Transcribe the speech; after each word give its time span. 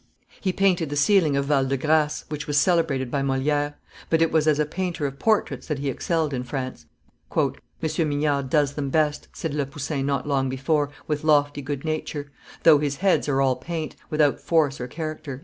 He 0.39 0.51
painted 0.51 0.89
the 0.89 0.95
ceiling 0.95 1.37
of 1.37 1.45
Val 1.45 1.63
de 1.67 1.77
Grace, 1.77 2.25
which 2.27 2.47
was 2.47 2.57
celebrated 2.57 3.11
by 3.11 3.21
Moliere; 3.21 3.75
but 4.09 4.19
it 4.19 4.31
was 4.31 4.47
as 4.47 4.57
a 4.57 4.65
painter 4.65 5.05
of 5.05 5.19
portraits 5.19 5.67
that 5.67 5.77
he 5.77 5.91
excelled 5.91 6.33
in 6.33 6.41
France. 6.41 6.87
"M. 7.37 7.53
Mignard 8.09 8.49
does 8.49 8.73
them 8.73 8.89
best," 8.89 9.27
said 9.31 9.53
Le 9.53 9.67
Poussin 9.67 10.03
not 10.07 10.27
long 10.27 10.49
before, 10.49 10.89
with 11.05 11.23
lofty 11.23 11.61
good 11.61 11.85
nature, 11.85 12.31
"though 12.63 12.79
his 12.79 12.95
heads 12.95 13.29
are 13.29 13.41
all 13.41 13.57
paint, 13.57 13.95
without 14.09 14.39
force 14.39 14.81
or 14.81 14.87
character." 14.87 15.39